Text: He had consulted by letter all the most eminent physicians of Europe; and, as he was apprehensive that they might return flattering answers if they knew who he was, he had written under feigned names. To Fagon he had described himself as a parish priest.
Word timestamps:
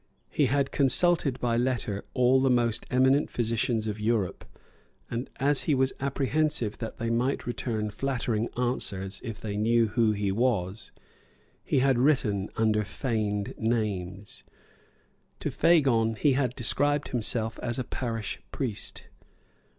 He 0.31 0.47
had 0.47 0.71
consulted 0.71 1.39
by 1.39 1.57
letter 1.57 2.03
all 2.15 2.41
the 2.41 2.49
most 2.49 2.87
eminent 2.89 3.29
physicians 3.29 3.85
of 3.85 3.99
Europe; 3.99 4.45
and, 5.11 5.29
as 5.35 5.65
he 5.65 5.75
was 5.75 5.93
apprehensive 5.99 6.79
that 6.79 6.97
they 6.97 7.11
might 7.11 7.45
return 7.45 7.91
flattering 7.91 8.49
answers 8.57 9.21
if 9.23 9.39
they 9.39 9.55
knew 9.57 9.89
who 9.89 10.11
he 10.11 10.31
was, 10.31 10.91
he 11.63 11.81
had 11.81 11.99
written 11.99 12.49
under 12.57 12.83
feigned 12.83 13.53
names. 13.59 14.43
To 15.39 15.51
Fagon 15.51 16.15
he 16.15 16.31
had 16.33 16.55
described 16.55 17.09
himself 17.09 17.59
as 17.59 17.77
a 17.77 17.83
parish 17.83 18.41
priest. 18.51 19.03